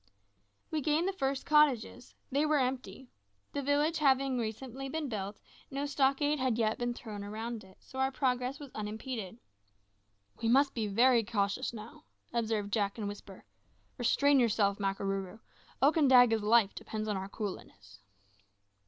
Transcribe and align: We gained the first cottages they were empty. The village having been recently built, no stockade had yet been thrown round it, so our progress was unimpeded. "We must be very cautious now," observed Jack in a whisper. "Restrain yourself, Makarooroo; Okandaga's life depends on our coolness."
We 0.71 0.81
gained 0.81 1.07
the 1.07 1.13
first 1.13 1.45
cottages 1.45 2.15
they 2.31 2.43
were 2.43 2.57
empty. 2.57 3.11
The 3.53 3.61
village 3.61 3.99
having 3.99 4.31
been 4.31 4.39
recently 4.39 4.89
built, 4.89 5.39
no 5.69 5.85
stockade 5.85 6.39
had 6.39 6.57
yet 6.57 6.79
been 6.79 6.95
thrown 6.95 7.23
round 7.23 7.63
it, 7.63 7.77
so 7.81 7.99
our 7.99 8.11
progress 8.11 8.57
was 8.59 8.71
unimpeded. 8.73 9.37
"We 10.41 10.49
must 10.49 10.73
be 10.73 10.87
very 10.87 11.23
cautious 11.23 11.71
now," 11.71 12.05
observed 12.33 12.73
Jack 12.73 12.97
in 12.97 13.03
a 13.03 13.07
whisper. 13.07 13.45
"Restrain 13.99 14.39
yourself, 14.39 14.79
Makarooroo; 14.79 15.39
Okandaga's 15.83 16.41
life 16.41 16.73
depends 16.73 17.07
on 17.07 17.15
our 17.15 17.29
coolness." 17.29 17.99